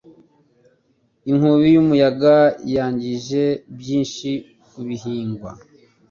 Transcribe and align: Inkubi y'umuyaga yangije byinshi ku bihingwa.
Inkubi 1.31 1.67
y'umuyaga 1.75 2.35
yangije 2.75 3.43
byinshi 3.79 4.29
ku 4.67 4.79
bihingwa. 4.87 5.51